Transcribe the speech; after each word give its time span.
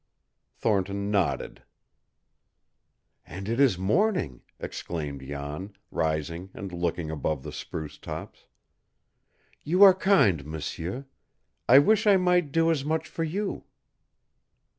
Thornton 0.55 1.11
nodded. 1.11 1.61
"And 3.23 3.47
it 3.47 3.59
is 3.59 3.77
morning," 3.77 4.41
exclaimed 4.59 5.21
Jan, 5.21 5.73
rising 5.91 6.49
and 6.55 6.71
looking 6.73 7.11
above 7.11 7.43
the 7.43 7.51
spruce 7.51 7.99
tops. 7.99 8.45
"You 9.63 9.83
are 9.83 9.93
kind, 9.93 10.43
m'sieur. 10.43 11.05
I 11.69 11.77
wish 11.77 12.07
I 12.07 12.17
might 12.17 12.51
do 12.51 12.71
as 12.71 12.83
much 12.83 13.07
for 13.07 13.23
you." 13.23 13.65